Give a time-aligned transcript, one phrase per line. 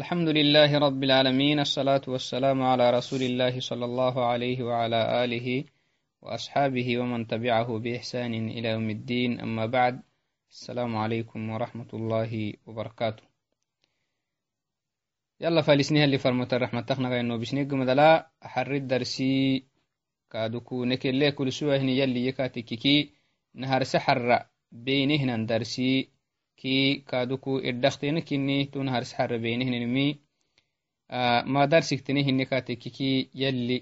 [0.00, 5.64] الحمد لله رب العالمين الصلاة والسلام على رسول الله صلى الله عليه وعلى آله
[6.22, 9.40] وأصحابه ومن تبعه بإحسان إلى يوم الدين.
[9.40, 10.02] أما بعد
[10.50, 13.22] السلام عليكم ورحمة الله وبركاته.
[15.40, 19.66] يلا فالسنها اللي فرمت الرحمة تخنا إنه بسنيق مدلا أحرد درسي
[20.30, 23.12] كادوكو نكلي كل سوى هني يلي يكاتيكي
[23.54, 26.11] نهار سحر بينهن درسي
[26.62, 30.06] ki kaduku iddakteni kini tun haris harrabeinihinimi
[31.52, 33.78] ma darsiktini hini katekiki yalli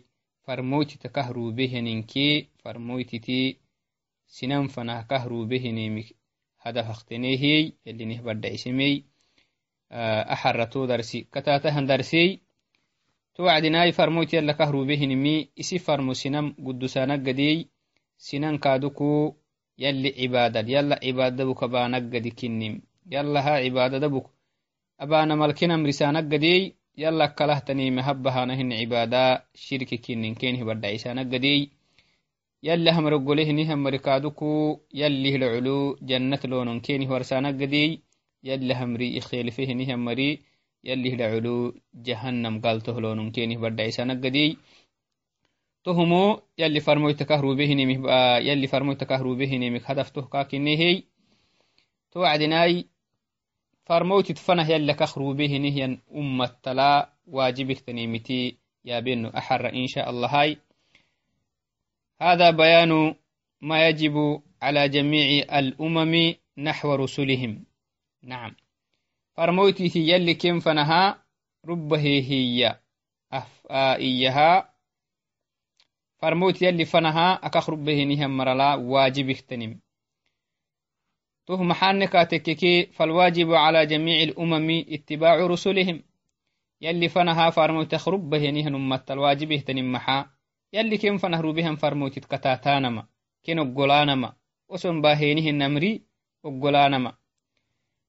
[0.47, 2.27] farmoytita kahrubehininki
[2.63, 3.41] farmoytiti
[4.37, 6.03] sinan fanah kahrubehinimi
[6.65, 8.95] hadafaktenehiy yallinih badda'isemey
[10.35, 12.29] axarrato darsi katatahan darsey
[13.35, 17.57] to wacdinai farmoyti yalla kahrubehinimi isi farmo sinam guddusanaggadey
[18.27, 19.37] sinan kaduku
[19.85, 22.75] yalli cibaadad yalla cibaadadabuk abaanaggadi kinnim
[23.15, 24.27] yalla ha cibaadadabuk
[25.05, 26.61] abaana malkinam risaanaggadey
[27.03, 29.23] yalla kalahtanime habbahanahin cibaada
[29.65, 31.61] shirki kinnin kenih badhacisaanaggadey
[32.69, 34.51] yalli hamrogolehini hamarikaaduku
[35.01, 35.77] yalli hilculu
[36.11, 37.89] jannat loonon kenih warsaanaggadey
[38.49, 40.31] yalli hamri ikhelifehini hamari
[40.89, 41.55] yalli hilculu
[42.07, 44.49] jahannam galtoh loonon kenih badhacisaanaggadey
[45.85, 48.95] تهمو يلي فرموي تكهرو به نيمي با يلي فرموي
[49.37, 51.03] به نيمي هدف تو كاك نيهي
[52.13, 52.87] تو عدناي
[53.87, 57.13] فرموي تتفنه يلي كخرو به نيهن أمة تلا.
[57.27, 60.11] واجبك تنيمتي يا بنو أحر إن شاء
[62.23, 63.15] هذا بيان
[63.61, 67.65] ما يجب على جميع الأمم نحو رسلهم.
[68.23, 68.57] نعم.
[69.37, 71.23] فرموتي في يلي كم فنها
[71.67, 72.81] ربه هي
[73.33, 74.70] أفائيها آه،
[76.23, 79.81] فرموت يلي فنها أكخرب به نهم مرلا واجب اختنم.
[81.47, 86.03] توه محانك تككي فالواجب على جميع الأمم اتباع رسلهم.
[86.81, 90.31] يلي فنها فرموت اخرب به نهن أمت الواجب اختنم محا.
[90.73, 93.07] يلي كم فنهرو بهم فرموت تكتاتانما
[93.47, 94.33] كنو قولانما
[94.69, 96.03] وسن باهينه النمري
[96.45, 97.13] وقولانما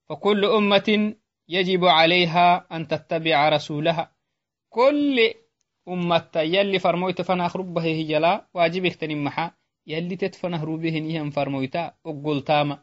[0.09, 1.15] فكل أمة
[1.49, 4.11] يجب عليها أن تتبع رسولها.
[4.69, 5.33] كل
[5.87, 9.53] ummata yalli farmoyta fanah rubbahe hijala wajibektanin maxa
[9.85, 12.79] yalli tet fanah rubehenihan farmoyta oggoltama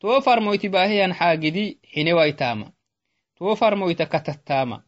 [0.00, 2.66] to farmoyti baheyan xaagidi xinewaitama
[3.38, 4.82] to farmoyta katattama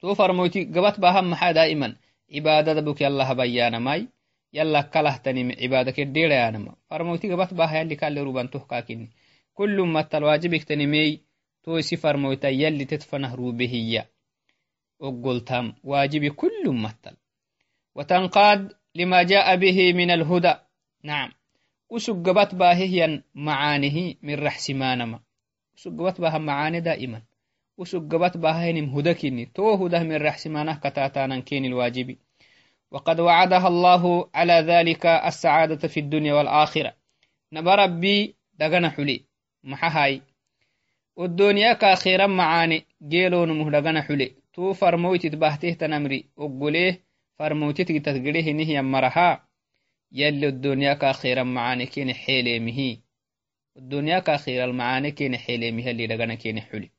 [0.00, 1.96] to farmoyti gabat bahan maxa daiman
[2.32, 4.08] cibaadada buk yalla habayyanamai
[4.52, 9.10] yalla kalahtanim cibaada keddeerayanama farmoyti gabat baha yalli kalle rubantoh kakini
[9.54, 11.20] kullu ummattal wajibektanimey
[11.62, 13.32] to isi farmoyta yalli tet fanah
[15.02, 17.16] ogoltam واجب كل مثل
[17.94, 20.54] وتنقاد لما جاء به من الهدى.
[21.04, 21.32] نعم.
[21.90, 25.20] وسقبت باهيا معانه من رحسمانما
[25.74, 27.22] وسقبت بها معاني دائما.
[27.78, 32.16] وسقبت باهين هدكني تو هده من رحسمانه كتاتانا كين الواجب
[32.90, 36.92] وقد وعدها الله على ذلك السعادة في الدنيا والآخرة.
[37.52, 39.24] نبربي دغنا حلي.
[39.64, 40.22] محهاي
[41.16, 42.86] والدنيا كاخيرا معاني.
[43.02, 44.34] جيلون مهدغنا حلي.
[44.56, 47.04] تو فرمويتت باهتهتنمري وقليه
[47.38, 49.48] فرمويتتك قليه نهي مرها
[50.12, 52.98] يلي الدنيا كاخيرا معاني كين حيلي مهي
[53.76, 56.90] الدنيا كاخيرا المعاني كين حيلي مهي اللي لغنا كين حلي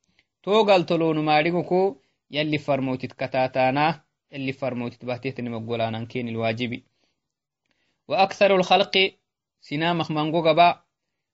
[0.44, 2.02] تو قال تلون ماريكو
[2.32, 4.04] يلي فرمويتت كتاتانا
[4.34, 6.84] اللي فرمويتت باهتهتنم وقلانا كين الواجبي
[8.08, 9.14] وأكثر الخلق
[9.62, 10.82] سنامخ منقو قبا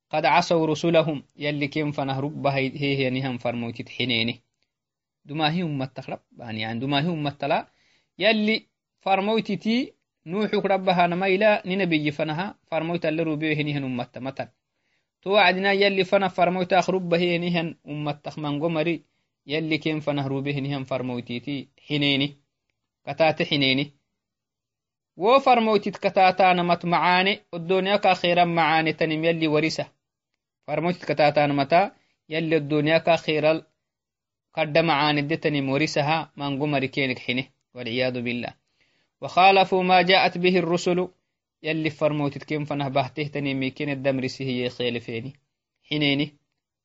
[0.09, 4.43] قد عصوا رسلهم يلي كيم فنهرب هي هي نهم فرمويتت حنيني
[5.25, 7.67] dumahi ummatak rabbani yani dumahi ummatala
[8.17, 8.67] yalli
[9.03, 9.93] farmoytiti
[10.25, 14.47] nuuxuk rabbahanama ila ninabiyi fanaha farmoytalle rubehenihan ummatta matan
[15.21, 19.03] to wacdina yalli fana farmoytaak rubbahenihan ummattak mango mari
[19.45, 22.27] yalli ken fanah rubehenihan farmoytiti hineeni
[23.05, 23.85] kataate hineeni
[25.17, 29.85] wo farmoytit kataatanamat macaane oddoniyaka akhiran macaane tanim yalli warisa
[30.65, 31.91] farmoytit kataatanamata
[32.33, 33.59] yalli oddoniyaka akhiral
[34.53, 38.53] قد معاندتني مورسها من قمر كينك حنه والعياذ بالله.
[39.21, 41.07] وخالفوا ما جاءت به الرسل.
[41.63, 45.33] يلي فرموت كيم فنه بهته تني ميكين الدمرسي هي خيلفيني.
[45.83, 46.33] حنيني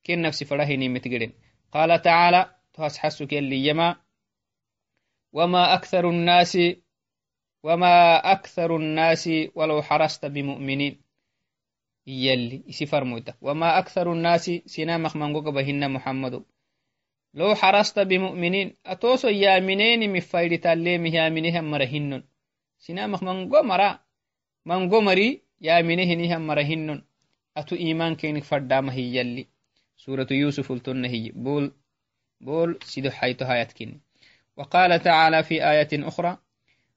[0.03, 1.31] كين نفسي فرهيني متقرن
[1.71, 3.95] قال تعالى تحسحسك يلي يما
[5.33, 6.57] وما أكثر الناس
[7.63, 11.01] وما أكثر الناس ولو حرست بمؤمنين.
[12.07, 16.43] يلي إسي فرموتا وما أكثر الناس سنامخ من بهن محمد.
[17.33, 22.23] لو حرست بمؤمنين أتوسو يامنين مفايد تاليمه يامنهم مرهنن.
[22.79, 23.99] سنامخ منغو مرا
[24.65, 27.01] منغو مري يامنه نهم مرهنن.
[27.57, 29.47] أتو إيمان كينك فردام هي يلي.
[29.97, 31.29] سورة يوسف التن هي.
[31.29, 31.71] بول
[32.41, 33.99] بول سيدو حيث هايتكن
[34.57, 36.37] وقال تعالى في آية أخرى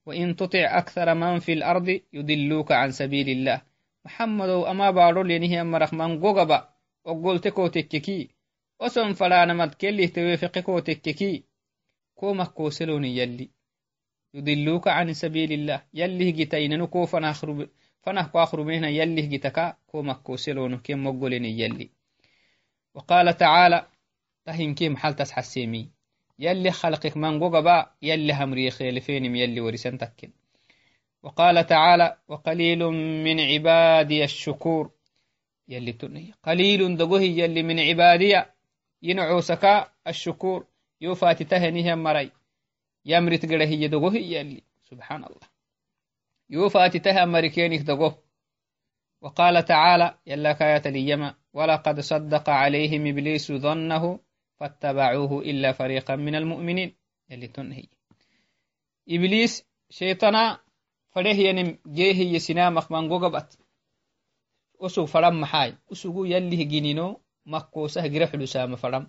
[0.07, 3.63] وإن تطع أكثر من في الأرض يدلوك عن سبيل الله.
[4.05, 6.69] محمد أما بارو لنهي أما رحمن قوغبا
[7.05, 7.69] وقلت كو
[8.83, 11.45] وسن فلانا مد كله توفق كو تككي
[12.15, 13.51] كو مكو سلوني يلي.
[14.35, 15.83] يدلوك عن سبيل الله.
[15.95, 17.69] يلي جتين كو فنخرب
[18.03, 21.91] فنحكو أخربين يلي جتكا كو مكو سلونو كم مقولين يلي.
[22.95, 23.87] وقال تعالى
[24.45, 25.91] تهين كيم حال تسحسيمي
[26.39, 30.31] يلي خلقك من قبا يلي همري خيلفين يلي ورسن تكن.
[31.23, 32.79] وقال تعالى وقليل
[33.25, 34.91] من عبادي الشكور.
[35.69, 38.52] يلي تنهي قليل دقوه يلي من عبادي.
[39.03, 40.67] ينعو سكا الشكور
[41.01, 42.33] يوفات تهنيه مري.
[43.05, 44.63] يمرت قره يدقوه يلي.
[44.83, 45.47] سبحان الله
[46.51, 48.23] يوفات تهن مريكينك دقوه.
[49.21, 54.21] وقال تعالى يلا كاية اليما ولقد صدق عليهم إبليس ظنه
[54.57, 56.95] فاتبعوه إلا فريقا من المؤمنين.
[57.31, 57.87] يلي تنهي.
[59.09, 60.59] إبليس شيطانا
[61.11, 63.59] فره ينم جيه يسنامخ من قبت
[64.81, 69.07] أسوق فرم محاي أسوق يلي جنينو makkosah gira xulusaama fadham.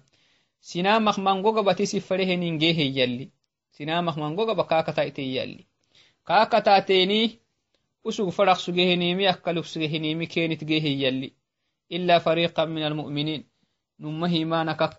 [0.60, 3.32] Sinamaq mangogabati sifareheningeheyyalli
[3.76, 5.66] sinamaq mangogaba kakataiteyalli
[6.24, 7.20] kakatateni
[8.08, 11.28] usug faraq sugehenimi akkaluk sugehenimi kenitgeheyyalli
[11.96, 13.44] ila fariqa min almu'miniin
[14.00, 14.94] numahimanakak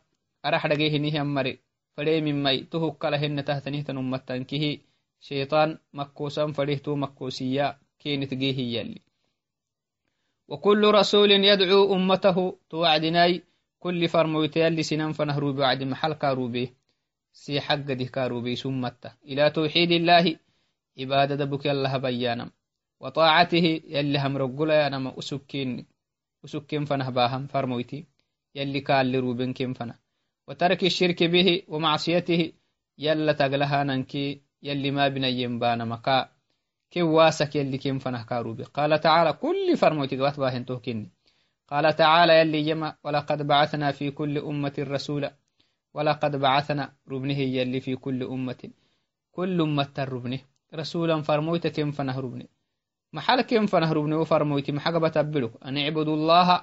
[0.46, 1.52] arahdhagehinihiammare
[1.94, 4.70] faremimai tohukkalahenna tahtanihtan ummattankihi
[5.26, 7.66] sheitan makkosan farehto makkosiya
[8.02, 9.00] kenitgeheyyalli
[10.48, 13.42] وكل رسول يدعو أمته توعدناي
[13.78, 16.72] كل فرمويت يلي سنان فنهرو بعد محل كاروبي.
[17.32, 20.36] سي حق دي كاروبي سمته إلى توحيد الله
[20.98, 22.50] عبادة بك الله بيانا
[23.00, 25.86] وطاعته يلي هم رقلا أنا أسكين
[26.44, 27.48] أسكين فنه باهم
[28.54, 29.94] يلي كال لروبين كين فنه
[30.48, 32.52] وترك الشرك به ومعصيته
[32.98, 34.40] يلا تقلها ننكي.
[34.62, 36.28] يلي ما بنيم بانا مكا
[36.94, 41.10] كي واسك يلي كين فنه كاروبي؟ قال تعالى كل فرموتي قوات باهن توكيني.
[41.68, 45.34] قال تعالى يلي يما ولقد بعثنا في كل أمة رسولا.
[45.94, 48.70] ولقد بعثنا ربنه يلي في كل أمة.
[49.32, 50.38] كل أمة ربنه.
[50.74, 52.46] رسولا فرموت كم فنه ربنه
[53.12, 56.62] محل كم فنه ربنه وفرموتي محق بتبلك أن اعبدوا الله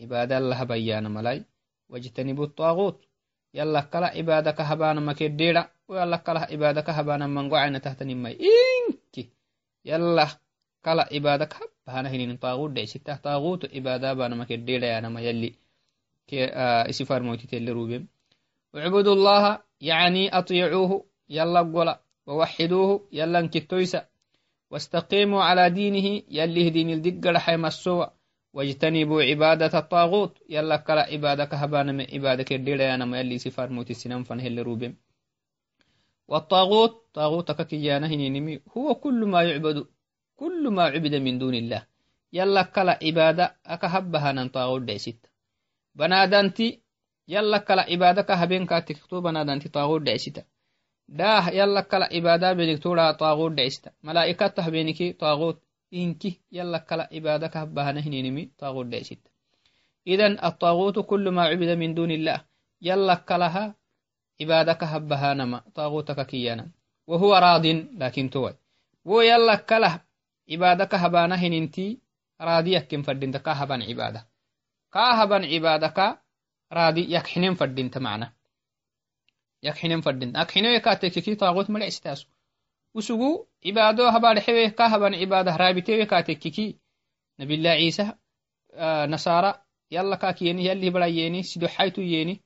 [0.00, 1.44] عباد الله بيان ملاي.
[1.88, 3.04] واجتنبوا الطاغوت.
[3.54, 5.68] يلا كلا عبادك هبانا مكديرا.
[5.88, 9.03] ويلا كلا عبادك هبانا من قعنا تحت نمي إنك
[9.84, 10.26] يلا
[10.84, 11.54] كلا عبادك
[11.88, 12.86] هبانا هنين طاغوت دي.
[12.86, 15.54] ستة طاغوت عبادة بانا مكديرا يا نما يلي.
[16.26, 18.08] كي آه إسفار موتي تلي روبيم
[18.74, 21.04] واعبدوا الله يعني أطيعوه.
[21.28, 22.00] يلا قولا.
[22.26, 23.08] ووحدوه.
[23.12, 24.06] يلا انكتويسا.
[24.70, 26.22] واستقيموا على دينه.
[26.28, 28.10] يلي دين الدقر حيما السوى
[28.52, 30.38] واجتنبوا عبادة الطاغوت.
[30.50, 34.94] يلا كلا عبادك هبانا من عبادك الدير أنا ما يلي سفار موت السنام فنهل روبم
[36.28, 39.86] والطاغوت طاغوتك كيانا هنينمي هو كل ما يعبد
[40.36, 41.86] كل ما عبد من دون الله.
[42.32, 45.26] يلا كلا عبادة أكهبها نن طاغوت ديست
[45.94, 46.80] بنادنتي
[47.28, 50.44] يلا كلا عبادك هبين كاتكتو بنادنتي طاغوت ديستا
[51.08, 55.62] داه يلا كلا عبادة بنكتورا طاغوت ديستا ملائكة هبينكي طاغوت
[55.94, 59.18] إنكي يلا كلا عبادك هبها نهنينمي طاغوت ديست
[60.06, 62.44] إذن الطاغوت كل ما عبد من دون الله.
[62.82, 63.74] يلا كلها
[64.38, 66.68] ibadaka habbahanama taagutaka kiyanam
[67.06, 68.54] wahuwa raadin laakiin towai
[69.04, 70.00] wo yalla kalah
[70.46, 72.00] ibadaka habana hininti
[72.38, 74.26] raadi yakken fadinta ka haban ibada
[74.90, 76.20] ka haban ibadaka
[76.70, 78.32] raadi yakhinen fadinta macna.
[79.62, 82.26] Yakhinen fadinta akhinoye katekeki taagut malecistaasu
[82.94, 86.78] usugu ibado habadhexewe ka haban ibada raabitewe katekeki
[87.38, 88.18] nabilah isa
[89.08, 92.43] nasara yalla kakiyeni yalli hibarayeni sidoxaytu yeni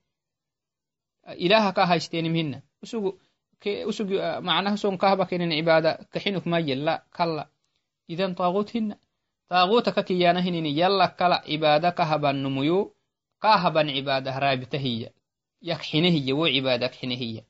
[1.37, 4.11] ilaha ka haystenim hina usug
[4.43, 7.51] macnaha son kahaba kenen cibaada kaxinuk mayella kalla
[8.09, 8.97] idan taagut hina
[9.49, 12.95] taaguta ka kiyana hinini yalla kala cibaada ka habannumuyu
[13.39, 15.11] ka haban cibaada raabita hiya
[15.61, 17.43] yakxine hiya wo cibaada kxine hiya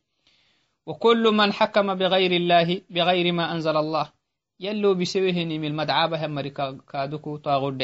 [0.88, 4.12] وكل من حكم بغير الله بغير ما أنزل الله
[4.60, 7.76] يلو بسوهن من المدعابة أمريكا كادوكو طاغو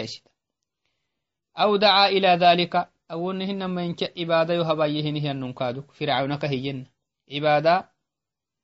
[1.59, 6.87] أو دعا إلى ذلك أو أنهن من عبادة يهبايهن هي النكادوك فرعون كهين
[7.33, 7.91] عبادة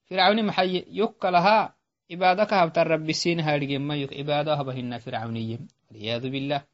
[0.04, 1.76] فرعون محي يك لها
[2.10, 6.64] عبادة كهبت الرب السين هارج ما يك عبادة هبهن فرعونية والعياذ بالله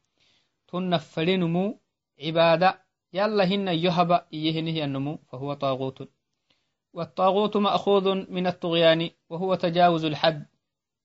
[0.67, 1.79] تنفلنمو
[2.23, 2.81] عبادة
[3.13, 6.09] يلا هن يهب إيهن هي فهو طاغوت
[6.93, 10.45] والطاغوت مأخوذ من الطغيان وهو تجاوز الحد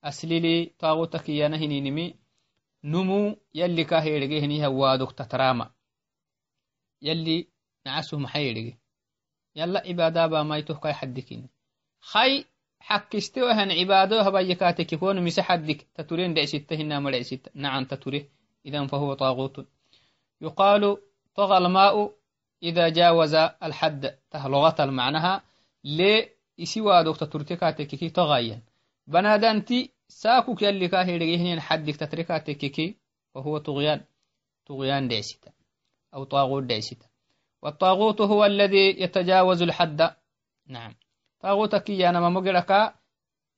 [0.05, 2.15] أسللي طاغوتك ينهني نمي
[2.85, 5.71] نمو يلي كاهيرجي هني هوادك تتراما
[7.03, 7.49] يلي
[7.87, 8.79] نعسه محيرجي
[9.57, 11.49] يلا عبادة بامايتو كاي حدكين.
[12.01, 12.45] خي
[12.81, 15.87] حكستو هن عبادة هبايكاتك يكون مسح حدك.
[15.95, 18.29] تتورين دع ستة هنا مرع ستة نعم تتوري.
[18.67, 19.67] إذا فهو طاغوت.
[20.41, 20.97] يقال
[21.35, 22.15] طغى الماء
[22.63, 24.19] إذا جاوز الحد.
[24.31, 25.43] تهلغة المعنها
[25.85, 26.29] لي
[26.63, 28.63] إسوا دوك تترتكاتك كي تغاين
[29.07, 32.97] بنادانتي ساكوك يلي كاهي حدك تتركاتك
[33.35, 34.05] وهو طغيان.
[34.67, 35.53] طغيان دعستا
[36.15, 37.07] أو طاغوت دعستا
[37.63, 40.15] والطاغوت هو الذي يتجاوز الحد.
[40.67, 40.95] نعم.
[41.41, 42.95] طاغوتك يا نما مقرك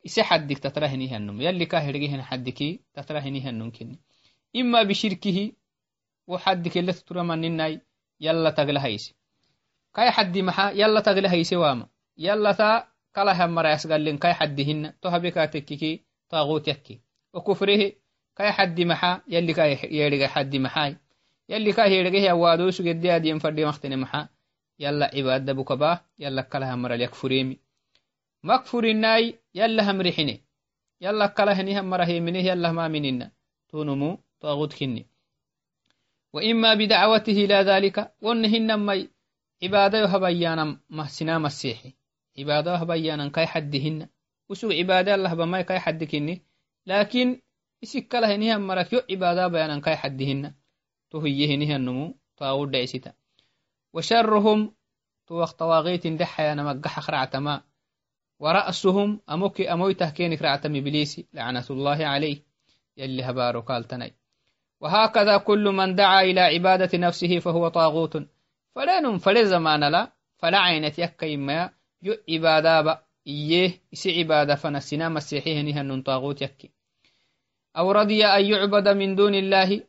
[0.06, 1.40] إسي حدك تترهني هنم.
[1.40, 4.00] يلي كاهرجيهن حدك تترهني هنم كني.
[4.56, 5.52] إما بشركه
[6.26, 7.80] وحدك اللي تترمى الناي
[8.20, 9.14] يلا تغلى هيسي.
[9.94, 11.88] كاي حدي محا يلا تغلى هيسي واما.
[12.18, 17.00] يلا تا كلا هم مرأس قال كاي حدهن تهبك تككي طاغوت يكي.
[17.34, 17.92] وكفره
[18.36, 20.96] كاي حدي محا يلي كاي يرجع حدي محاي
[21.48, 24.28] يلي كاي يرجع وادو سجدي ادي فردي مختن محا.
[24.78, 27.58] يلا عبادة بكبا يلا كلا هم مرأ يكفريمي
[28.42, 30.44] مكفر الناي يلا هم رحني
[31.00, 33.30] يلا كلا هني هم مرة منه يلا ما مننا
[33.68, 35.06] تونمو طاغوت كني
[36.34, 38.14] وإما بدعوته إلى ذلك.
[38.22, 39.08] ونهن مي
[39.62, 41.92] عبادة يهبيانا محسنا مسيحي.
[42.38, 44.08] عبادة يهبيانا كاي حدهن.
[44.48, 46.42] وسوق عبادة الله بما كاي حدكني
[46.86, 47.40] لكن
[48.08, 50.54] kala henihan marak yo عبادة بيانا كاي حدهن.
[51.14, 53.12] تهيه هنيها النمو طاغوت دعستا
[53.94, 54.74] وشرهم
[55.26, 57.62] توق طواغيت دحيا نمقح خرعتما
[58.40, 62.42] ورأسهم أموكي أمويته كينك رعتم إبليسي لعنة الله عليه.
[62.96, 64.14] يلي هبارو قالتني
[64.80, 68.16] وهكذا كل من دعا إلى عبادة نفسه فهو طاغوت.
[68.74, 71.70] فلان فلا زمان لا فلا عينة يكا إما.
[72.02, 76.70] يو عبادة با إيه إسي عبادة فنسنا مسيحيه نهن طاغوت يكي.
[77.76, 79.82] أو رضي أن يعبد من دون الله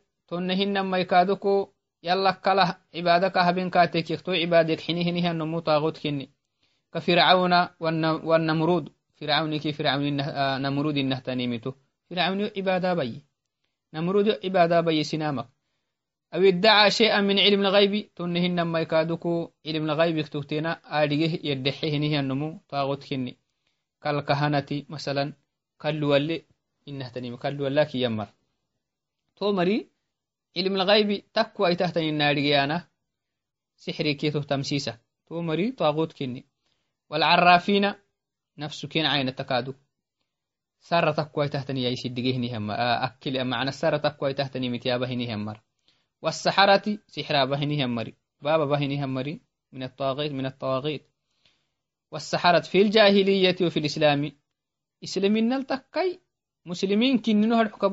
[4.80, 6.30] حينه نهن نمو طاغوت كني
[6.92, 7.68] كفرعون
[8.28, 11.72] والنمرود فرعون كي فرعون آه، نمرود النهتانيمتو
[12.10, 13.22] فرعون عبادة بي
[13.94, 15.48] نمرود عبادة بي سنامك
[16.34, 22.20] أو ادعى شيئا من علم الغيب تنهن ما يكادكو علم الغيب يكتوتينا آديه يدحيه نهي
[22.20, 23.36] النمو طاغوت كني
[24.02, 25.32] كالكهنة مثلا
[25.80, 26.44] كالولي
[26.88, 28.28] إنه تنيم كالولاك يمر
[29.36, 29.95] تو مري
[30.56, 32.88] علم الغيب تكوى تحتني الناريانا
[33.76, 34.98] سحري كيتو تمسيسة.
[35.26, 36.46] تو مري طاغوت كني
[37.10, 37.92] والعرافين
[38.58, 39.74] نفس كين عين تكادو
[40.80, 42.70] سارة تكوي تحتني يا يسدقيه هم.
[42.70, 45.60] أكل معنى سارة تكوي تحتني متيابه همر
[46.22, 49.40] والسحرة سحرة بهني همري بابا بهني همري
[49.72, 51.10] من الطاغيت من الطواغيت
[52.12, 54.32] والسحرة في الجاهلية وفي الإسلام.
[55.04, 56.20] إسلامين التكي
[56.66, 57.84] مسلمين كننو هرحك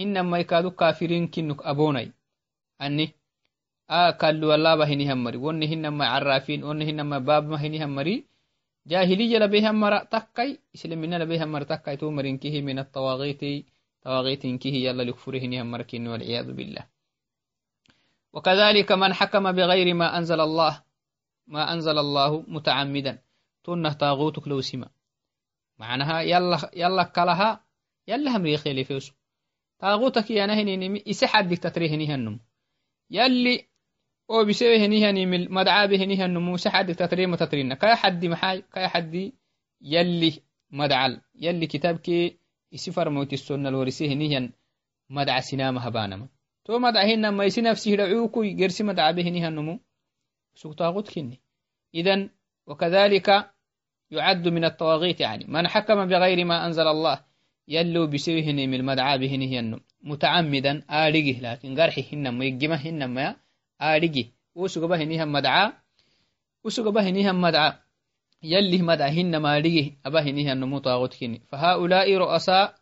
[0.00, 2.12] أبوني هنما يكادو كافرين كنك أبوني
[2.80, 3.14] أني
[3.90, 8.24] آه كالو الله بهني همري وني هنما عرافين وني هنما باب مهني همري
[8.86, 13.66] جاهلية لبيها مرة تكي إسلامنا لبيها مرة تكي تومرين كيه من الطواغيت
[14.02, 16.86] طواغيت كيه يلا لكفره نهم مركين والعياذ بالله.
[18.32, 20.82] وكذلك من حكم بغير ما أنزل الله
[21.46, 23.18] ما أنزل الله متعمدا.
[23.64, 24.88] تنه طاغوتك لو سما.
[25.78, 27.64] معناها يلا يلا كلها
[28.08, 29.19] يلا هم ريخي فيوس
[32.14, 32.38] هنم
[33.10, 33.70] يلي
[34.30, 39.24] oo bisewe henihanimil madcabe henihannumu saxadi tatrema tatrina kaya xaddi maxay kaya xaddi
[39.92, 40.30] yalli
[40.70, 42.38] madcal yalli kitabke
[42.76, 44.46] isi farmoytissonnal warise henihan
[45.16, 46.26] madca sinama habanama
[46.64, 49.74] to madca hinama isi nafsi hidacukui gersi madcabe henihannumu
[50.60, 51.36] sugtaagut kinni
[51.92, 52.30] idan
[52.66, 53.50] وكذلك
[54.10, 57.24] يعد من الطواغيت يعني من حكم بغير ما أنزل الله
[57.74, 63.06] يلو بسوي هني من المدعى به ينو متعمدا آرقه لكن قرحي هنا ما يجمع هنا
[63.06, 63.36] ما
[63.82, 65.72] آرقه وسوق به هني هم مدعى
[66.64, 67.72] وسوق به هني هم مدعى
[68.42, 72.74] يلي مدعى هنا ما آرقه أبا هني هنو مطاغوت هني فهؤلاء رؤساء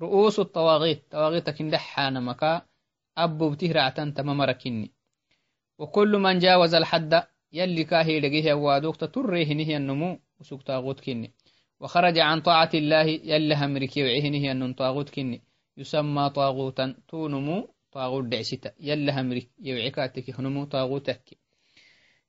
[0.00, 1.02] رؤوس الطواغيت.
[1.10, 2.62] طواغيت كن دحان مكا.
[3.18, 4.90] أبو بتهرعة تمام ركني
[5.78, 7.22] وكل من جاوز الحد
[7.52, 11.34] يلي كاهي لقيه وادوك تطره هني هنمو وسوق تاغوت كني
[11.84, 15.42] وخرج عن طاعة الله يلي همرك يوعيه نهي النم طاغوت كني.
[15.76, 16.94] يسمى طاغوتا.
[17.08, 21.36] تونمو طاغوت دعستا يلا همري يوعكاتك هنمو طاغوتك.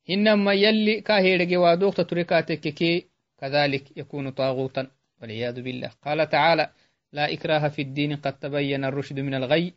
[0.09, 3.07] إنما يلي كاهيرج وادوك تتركاتك كي
[3.39, 4.87] كذلك يكون طاغوتا.
[5.21, 5.91] والعياذ بالله.
[6.05, 6.69] قال تعالى
[7.13, 9.73] لا إكراه في الدين قد تبين الرشد من الغي.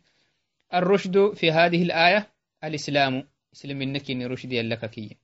[0.73, 2.27] الرشد في هذه الآية
[2.63, 3.23] الإسلام.
[3.53, 5.17] إسلام النكين رشد يلك كي.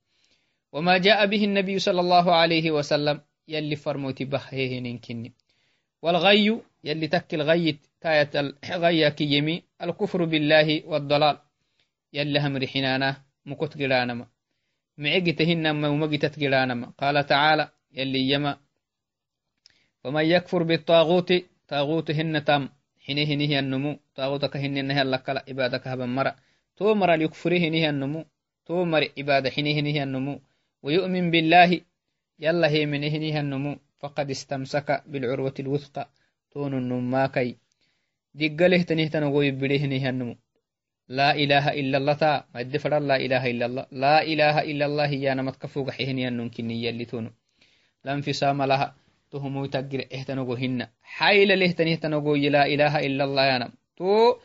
[0.71, 5.33] وما جاء به النبي صلى الله عليه وسلم يلي فرموت بحيه ننكني.
[6.01, 11.37] والغي يلي تكل غيت تاية الغيا كيمي الكفر بالله والضلال.
[12.13, 14.25] يلي هم رحنانا مكت قرانما
[14.97, 18.57] معجتهن ومجتت جرانما قال تعالى يلي يما
[20.03, 21.33] ومن يكفر بالطاغوت
[21.67, 22.69] طاغوتهن تام
[23.05, 23.99] حينه نهي النمو.
[24.15, 26.35] طاغوتك هن نهي لك عبادك هبا مرة.
[26.77, 28.25] تو مرة ليكفره نهي النمو.
[28.65, 30.35] تو مر عبادة حينه نهي النمو.
[30.83, 31.81] ويؤمن بالله
[32.39, 36.09] يلا هي من نهي النمو فقد استمسك بالعروة الوثقى.
[36.51, 37.57] تون النماكي
[38.33, 40.35] دقله تنه تنغوي بليه نهي النمو
[41.07, 42.45] لا إله إلا الله تا.
[42.53, 43.85] ما الدفر لا إله إلا الله.
[43.91, 47.31] لا إله إلا الله يا نمت كفوق حيهن ينكن يلي تونو.
[48.05, 48.95] لا انفصام لها.
[49.31, 50.87] تهمو تقر اهتنغو هن.
[51.01, 54.35] حيل لهتن اهتنغو لا إله إلا الله نم تو.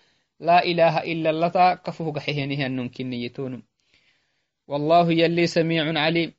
[0.40, 1.74] لا إله إلا الله تا.
[1.74, 3.62] كفوق حيهن ينكن يتونو.
[4.68, 6.32] والله يلي سميع عليم.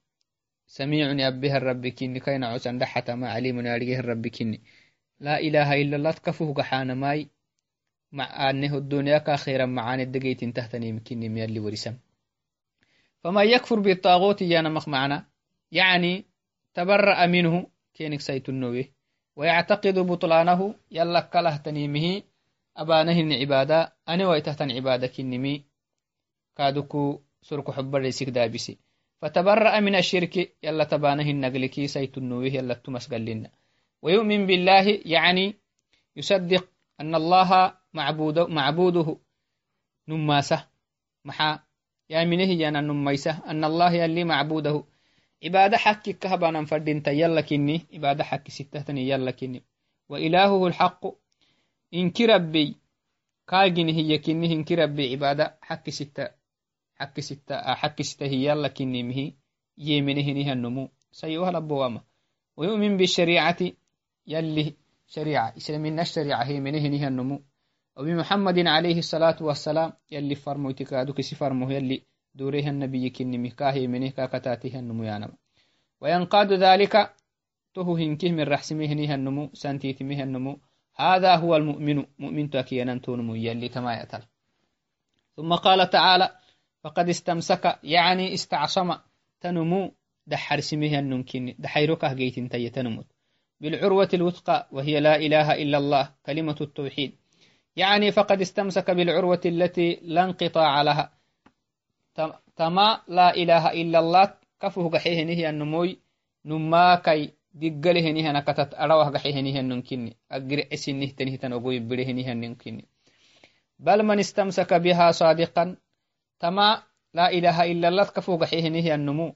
[0.70, 4.62] سميع يبه الرب كني كاين عسان دحة ما عليم يرجه الرب كني
[5.20, 7.30] لا إله إلا الله تكفوه حان ماي
[8.12, 11.98] مع أنه الدنيا كخيرا معاني الدقيت تهتني يمكنني من اللي ورسم
[13.24, 15.26] فما يكفر بالطاغوت يانا مخ معنا
[15.72, 16.24] يعني
[16.74, 17.26] تبرأ
[29.21, 33.51] فتبرأ من الشرك يلا تبانه النقلكي سيت النوي يلا تمس لنا
[34.01, 35.55] ويؤمن بالله يعني
[36.15, 36.69] يصدق
[37.01, 39.17] أن الله معبود معبوده
[40.07, 40.67] نماسة.
[41.25, 41.59] محا
[42.09, 44.83] يا منه يانا نميسة أن الله يلي معبوده.
[45.43, 49.63] عبادة حق كهبانا فردين يلا كني عبادة حق ستة يلا كني.
[50.09, 51.05] وإلهه الحق.
[51.93, 52.75] إنك ربي
[53.47, 56.40] كاجن هي كني إنك ربي عبادة حق ستة.
[57.01, 59.19] حق ستة حق ستة هي يلا كني مه
[59.77, 62.01] يمنه نها النمو سيوها لبوامة
[62.57, 63.61] ويؤمن بالشريعة
[64.27, 64.65] يلي
[65.07, 67.37] شريعة إسلامنا الشريعة هي منه نها النمو
[67.97, 70.73] وبمحمد عليه الصلاة والسلام يلي فرمو
[71.17, 71.97] كسي فرمو يلي
[72.35, 75.33] دوريه النبي كني مكاهي منه كاكتاته النمو يانم
[76.01, 76.93] وينقاد ذلك
[77.73, 80.59] تهو هنكه من رحسمه نها النمو سنتيتمه النمو
[80.95, 84.23] هذا هو المؤمن مؤمن تأكينا تونمو يلي تما يتل
[85.35, 86.27] ثم قال تعالى
[86.83, 88.95] فقد استمسك يعني استعصم
[89.41, 89.91] تنمو.
[90.27, 91.55] دحر سمه النمكن
[92.13, 93.03] جيت انتي تنمو
[93.61, 97.15] بالعروة الوثقى وهي لا إله إلا الله كلمة التوحيد.
[97.75, 101.17] يعني فقد استمسك بالعروة التي لا انقطاع لها.
[102.55, 105.99] تما لا إله إلا الله كفه قحيه نهي النموي.
[106.45, 112.33] نما كي دقله نهي نكتت أروه قحيه نهي النمكني أقرع سنه تنه تنقوي بره نهي
[113.79, 115.75] بل من استمسك بها صادقا
[116.41, 118.03] تما لا إله إلا الله
[118.41, 119.35] قحيه نهي النمو.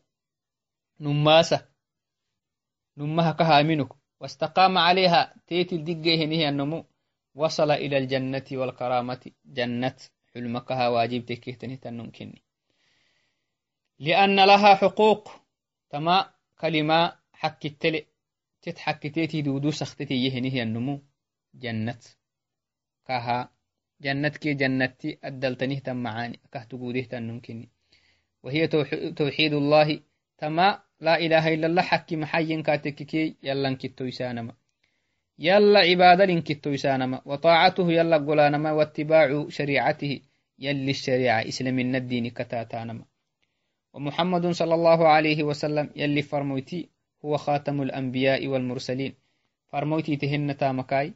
[0.99, 1.67] نماسة.
[2.97, 3.91] نمها كها منك.
[4.19, 6.85] واستقام عليها تيتل دقيه نهي النمو.
[7.35, 9.31] وصل إلى الجنة والكرامة.
[9.45, 9.97] جنة.
[10.33, 12.41] حلمكها واجب تكيه تنمكني
[13.99, 15.29] لأن لها حقوق.
[15.89, 18.05] تما كلمة حك التلي
[18.61, 21.01] تتحكتيتي دودو سختتي يهنه النمو.
[21.53, 22.01] جنة.
[23.07, 23.54] كها
[24.01, 27.69] جنة كي جنتي أدلتنيه تم معاني كهت قوده تنمكني
[28.43, 28.67] وهي
[29.15, 29.99] توحيد الله
[30.37, 34.53] تما لا إله إلا الله حكي محيين كاتككي يلا انكتو يسانما.
[35.39, 37.21] يلا عبادة لنكتو يسانما.
[37.25, 38.71] وطاعته يلا قلانما.
[38.71, 40.19] واتباع شريعته
[40.59, 43.05] يلي الشريعة إسلام الدين كتاتانما.
[43.93, 46.89] ومحمد صلى الله عليه وسلم يلي فرموتي
[47.25, 49.13] هو خاتم الأنبياء والمرسلين.
[49.67, 51.13] فرموتي تهن تامكاي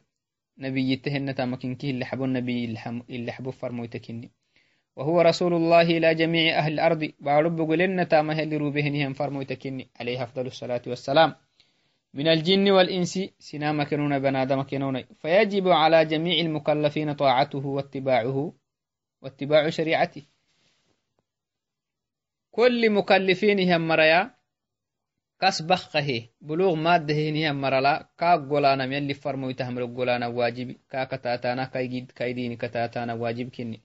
[0.60, 2.76] نبي تهن تامكينكي اللي حبو النبي
[3.10, 4.30] اللي حبو فرموتكني
[4.96, 7.12] وهو رسول الله إلى جميع أهل الأرض.
[7.20, 11.34] بارب قلنا تامه اللي روبهنهم فرموتكني عليه أفضل الصلاة والسلام.
[12.14, 15.02] من الجن والإنس سنام كنون بنادم كنون.
[15.02, 18.52] فيجب على جميع المكلفين طاعته واتباعه
[19.22, 20.22] واتباع شريعته.
[22.50, 24.34] كل مكلفين هم مريا
[26.74, 32.56] مادة هم مرلا كا قولانا من اللي فرمو تهمل قولانا واجب كا كتاتانا كايجيد كايدين
[32.56, 33.80] كتاتانا واجب كني.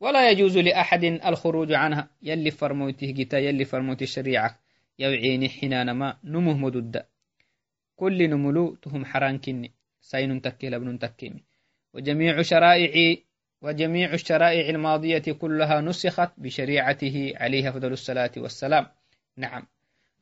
[0.00, 4.58] ولا يجوز لأحد الخروج عنها يلي فرموته جتا يلي فرموت الشريعة
[4.98, 7.06] يوعيني حنان ما نمه مدد.
[7.96, 9.72] كل نملو تهم حران كني.
[10.00, 11.42] سين تكي لبن تكيمي
[11.94, 13.16] وجميع شرائع
[13.62, 18.86] وجميع الشرائع الماضية كلها نسخت بشريعته عليه أفضل الصلاة والسلام.
[19.36, 19.66] نعم.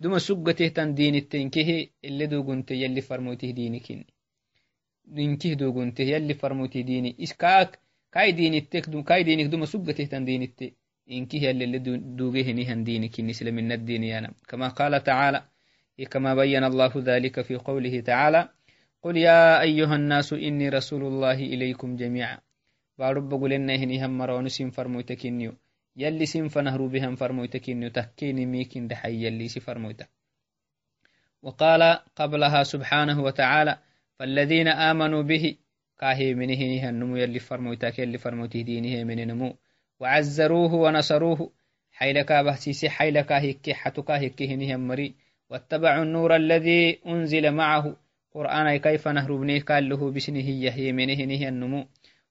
[0.03, 1.69] دم سقته تن دين التنكه
[2.05, 4.01] اللي دو قنت يلي فرموته دينكين.
[5.17, 7.11] دينكه دو قنت يلي فرموته ديني.
[7.25, 7.71] إسكاك
[8.13, 10.69] كاي دينتك دو كاي دينك دو مسبته تن دينتي.
[11.11, 11.79] إنك هي اللي
[12.19, 15.41] دوغه نهن دينك نسل من الدين يانا كما قال تعالى
[16.11, 18.49] كما بين الله ذلك في قوله تعالى
[19.03, 22.39] قل يا أيها الناس إني رسول الله إليكم جميعا.
[22.99, 25.53] بارب قلنا هني هم مرون سين فرموتكنيو
[25.97, 30.09] يلي سين فنهرو بهم فرمويتك إنه تكيني ميكين دحي يلي سي فرمويتك
[31.43, 33.79] وقال قبلها سبحانه وتعالى
[34.19, 35.57] فالذين آمنوا به
[35.99, 39.57] كاهي منه النمو يلي فرمويتك يلي فرموته دينه من نمو
[40.01, 41.53] وعزروه ونصروه
[41.93, 45.15] حيلك بهسيسي حيلك هيك حتك هيك هنيه مري.
[45.51, 47.97] واتبعوا النور الذي أنزل معه.
[48.35, 51.87] قرآن كيف نهربني قال له بسنه يهي منه النمو.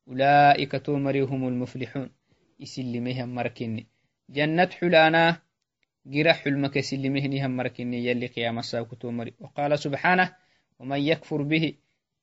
[0.07, 2.09] أولئك تومري هم المفلحون.
[2.61, 3.35] يسلمهنهم
[7.57, 10.35] مركني يلي قيام الساوك تومري وقال سبحانه
[10.79, 11.73] ومن يكفر به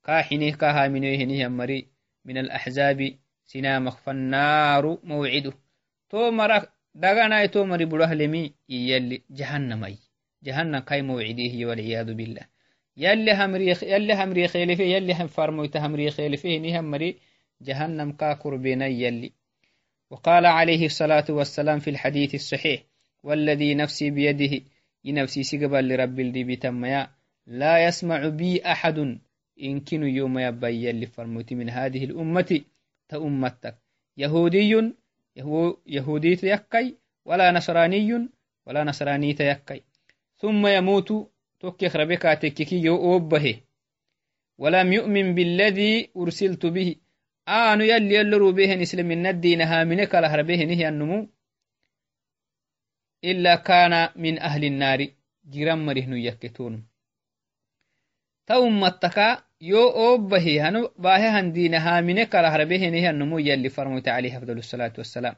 [0.05, 1.87] كاحنه كاها منه مري
[2.24, 5.53] من الأحزاب سنامخ فالنار موعده
[6.11, 9.98] تومر دغنا تومري بره لمي يلي جهنم أي
[10.42, 12.42] جهنم كاي موعديه والعياذ بالله
[12.96, 17.16] يلي همري يلي همري خيلفه يلي هم فرمويت همري خيلفه نهم مري
[17.62, 19.33] جهنم كاكر بين يلي
[20.10, 22.84] وقال عليه الصلاة والسلام في الحديث الصحيح
[23.22, 24.64] والذي نفسي بيده
[25.04, 27.10] ينفسي سيقبل لرب الدي تميا
[27.46, 29.18] لا يسمع بي أحد
[29.56, 32.60] يمكن يوم يبين يلي فرموت من هذه الأمة
[33.08, 33.76] تأمتك.
[34.16, 34.92] يهودي
[35.86, 36.94] يهودي تيكي
[37.24, 38.28] ولا نصراني
[38.66, 39.82] ولا نصراني تيكي
[40.36, 43.28] ثم يموت توكي خربكا تككي يو
[44.58, 46.96] ولم يؤمن بالذي أرسلت به.
[47.56, 51.18] Aanu yalli yalloruu behen islaminaddiinahaamine kala harbehenihi annumu
[53.30, 55.06] ila kana min ahli الnaari
[55.52, 56.78] jiran marihnu yakketunu
[58.46, 58.54] ta
[59.61, 65.34] yo oobbahi hanu baahehan diinahaamine kala harbehenihi annumu yalli farmoyte alayhi afdal الsalatu wassalam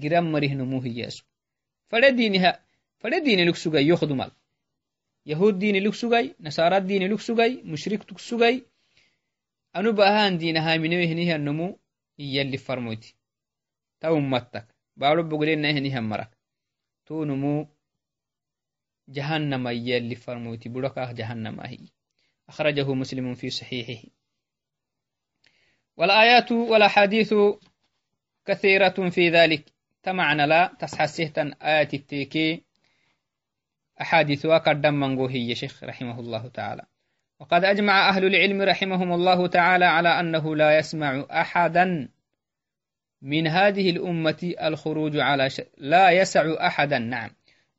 [0.00, 1.24] giran marihnumu hiyasu
[1.90, 2.52] fade diiniha
[3.00, 4.30] fade diini lug sugay yokdumal
[5.30, 8.18] yahud diini lug sugay nasaara diini lug sugay mushrik tug
[9.74, 11.78] sugay anu bahan dinahaminehinihannomu
[12.18, 13.14] iyalli farmoyti
[13.98, 16.30] ta ummattak baaro bogolenahinihan marak
[17.04, 17.68] tunumu
[19.08, 20.68] جهنم يلي فرموتي.
[20.68, 21.78] بركة جهنم هي
[22.48, 24.08] أخرجه مسلم في صحيحه.
[25.96, 27.34] والآيات والأحاديث
[28.46, 29.72] كثيرة في ذلك.
[30.02, 32.64] تمعنا لا تسحسهتا آيات التيكي.
[34.00, 36.86] أحاديث وقدم من هي شيخ رحمه الله تعالى.
[37.40, 42.08] وقد أجمع أهل العلم رحمهم الله تعالى على أنه لا يسمع أحدا
[43.22, 45.60] من هذه الأمة الخروج على ش...
[45.78, 46.98] لا يسع أحدا.
[46.98, 47.30] نعم.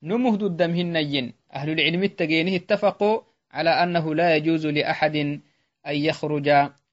[0.03, 5.15] نمهد الدمهن أهل العلم التقينه اتفقوا على أنه لا يجوز لأحد
[5.87, 6.49] أن يخرج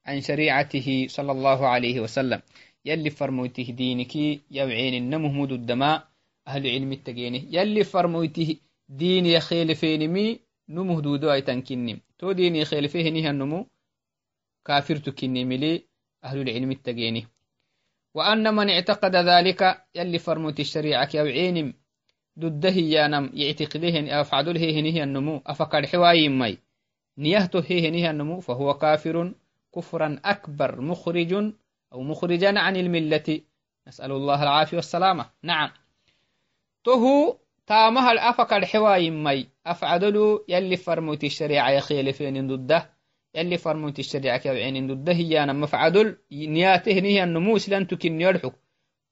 [0.06, 2.40] عن شريعته صلى الله عليه وسلم.
[2.84, 4.16] يلي فرمويته دينك
[4.50, 6.12] يوعين النمهمد الدماء.
[6.48, 8.56] أهل العلم التقينه يلي فرمويته
[8.88, 10.38] دين يخيل فينمي
[12.32, 13.66] ديني خيلفه نهنمو
[14.64, 15.86] كافر تكني ملي
[16.24, 17.26] أهل العلم التقيني.
[18.14, 21.74] وأن من اعتقد ذلك يلي فرموت الشريعة أو عينم.
[22.38, 26.58] ضده يانم يعتقده أو فعدله هنه النمو أفكر حواي مي
[27.18, 29.34] نيهته هنه النمو فهو كافر
[29.74, 31.32] كفرا أكبر مخرج
[31.92, 33.40] أو مخرجا عن الملة.
[33.88, 35.30] نسأل الله العافية والسلامة.
[35.42, 35.70] نعم.
[36.84, 37.38] تهو
[37.72, 39.40] taamahal afakad xewaayimai
[39.72, 42.78] afcadolu yalli farmoyti shariica yakhielefenin dudda
[43.36, 46.08] yalli farmoyti shariica kawcenin dudda hiyana mafcadol
[46.54, 48.54] niyatehnihiyannumu islantukinniyadxuk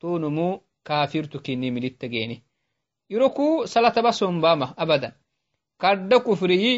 [0.00, 0.46] tonumu
[0.88, 2.36] kafirtukinni milittageeni
[3.14, 5.12] iroku salataba sombama abadan
[5.82, 6.72] kadda kufriyi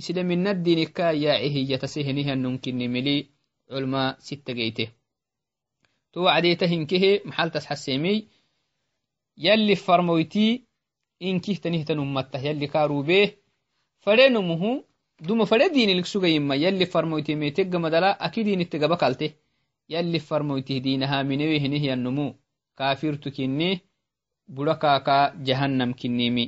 [0.00, 3.16] islaminaddinikka yaaci hiyatasehnihiannunkinni mili
[3.70, 4.84] culma sittageyte
[6.12, 8.18] to wacdeeta hinkehe maxaltas xasemiy
[9.46, 10.46] yalli farmoyti
[11.28, 13.26] inkihtanihtan ummattah yalli kaarubee
[14.04, 14.70] fadhenumuhu
[15.26, 19.26] duma fadhe diinilik sugayimma yalli farmoytimetegga madala aki diinitte gaba kalte
[19.94, 22.26] yalli farmoytih diinahaminewehinihiyannumu
[22.78, 23.70] kafirtu kinni
[24.54, 26.44] bura kaka jahannam kinnimi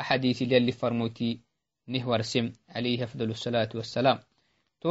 [0.00, 1.30] axadiisil yalli farmoyti
[1.92, 4.18] nih warsem alayhi afdal الsalatu wassalam
[4.80, 4.88] to